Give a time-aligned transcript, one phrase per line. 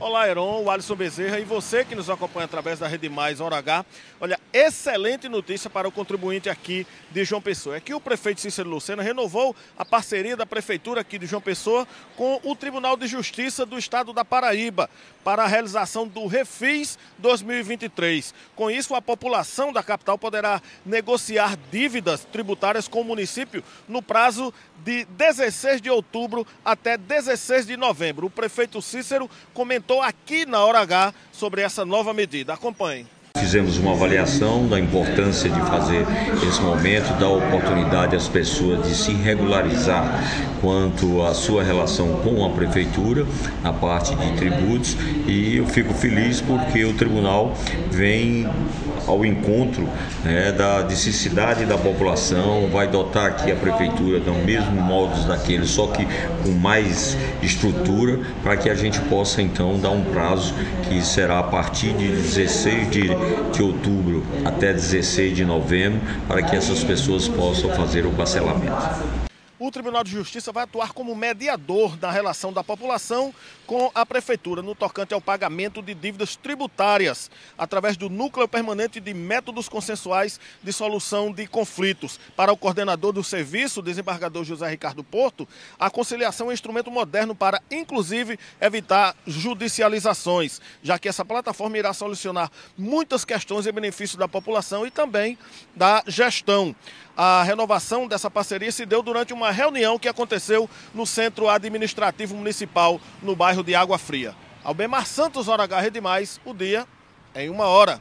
[0.00, 3.58] Olá, Heron, o Alisson Bezerra e você que nos acompanha através da Rede Mais Hora
[3.58, 3.84] H.
[4.18, 7.76] Olha, excelente notícia para o contribuinte aqui de João Pessoa.
[7.76, 11.86] É que o prefeito Cícero Lucena renovou a parceria da prefeitura aqui de João Pessoa
[12.16, 14.88] com o Tribunal de Justiça do Estado da Paraíba
[15.22, 18.32] para a realização do Refis 2023.
[18.56, 24.50] Com isso, a população da capital poderá negociar dívidas tributárias com o município no prazo
[24.82, 28.28] de 16 de outubro até 16 de novembro.
[28.28, 32.54] O prefeito Cícero comentou comentou aqui na Hora H sobre essa nova medida.
[32.54, 33.06] Acompanhe.
[33.50, 36.06] Fizemos uma avaliação da importância de fazer
[36.48, 40.22] esse momento, dar oportunidade às pessoas de se regularizar
[40.60, 43.26] quanto à sua relação com a prefeitura,
[43.60, 44.96] na parte de tributos,
[45.26, 47.52] e eu fico feliz porque o tribunal
[47.90, 48.48] vem
[49.06, 49.88] ao encontro
[50.24, 55.86] né, da necessidade da população, vai dotar aqui a prefeitura do mesmo modos daquele, só
[55.88, 56.06] que
[56.44, 60.54] com mais estrutura, para que a gente possa então dar um prazo
[60.88, 63.08] que será a partir de 16 de,
[63.52, 69.29] de outubro até 16 de novembro, para que essas pessoas possam fazer o parcelamento
[69.60, 73.32] o Tribunal de Justiça vai atuar como mediador da relação da população
[73.66, 79.12] com a Prefeitura no tocante ao pagamento de dívidas tributárias, através do Núcleo Permanente de
[79.12, 82.18] Métodos Consensuais de Solução de Conflitos.
[82.34, 85.46] Para o coordenador do serviço, desembargador José Ricardo Porto,
[85.78, 91.92] a conciliação é um instrumento moderno para, inclusive, evitar judicializações, já que essa plataforma irá
[91.92, 95.36] solucionar muitas questões em benefício da população e também
[95.76, 96.74] da gestão.
[97.22, 102.98] A renovação dessa parceria se deu durante uma reunião que aconteceu no Centro Administrativo Municipal,
[103.22, 104.34] no bairro de Água Fria.
[104.64, 106.86] Albemar Santos, Hora H, Rede Mais, o dia
[107.34, 108.00] em uma hora.